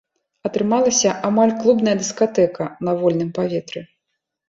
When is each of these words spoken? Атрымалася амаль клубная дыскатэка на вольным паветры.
Атрымалася 0.47 1.09
амаль 1.29 1.55
клубная 1.61 1.95
дыскатэка 2.01 2.71
на 2.89 2.99
вольным 3.03 3.29
паветры. 3.41 3.89